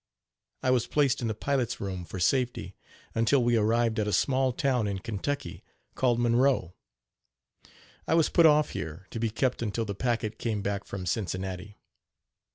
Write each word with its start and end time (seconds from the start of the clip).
I 0.63 0.71
was 0.71 0.87
placed 0.87 1.21
in 1.21 1.27
the 1.27 1.35
pilot's 1.35 1.79
room 1.79 2.05
for 2.05 2.19
safety, 2.19 2.75
until 3.13 3.43
we 3.43 3.55
arrived 3.55 3.99
at 3.99 4.07
a 4.07 4.11
small 4.11 4.51
town 4.51 4.87
in 4.87 4.97
Kentucky 4.97 5.63
called 5.93 6.19
Monroe. 6.19 6.73
I 8.07 8.15
was 8.15 8.27
put 8.27 8.47
off 8.47 8.71
here 8.71 9.05
to 9.11 9.19
be 9.19 9.29
kept 9.29 9.61
until 9.61 9.85
the 9.85 9.93
packet 9.93 10.39
came 10.39 10.63
back 10.63 10.85
from 10.85 11.05
Cincinnati. 11.05 11.77